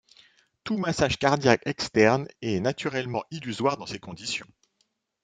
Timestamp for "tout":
0.63-0.77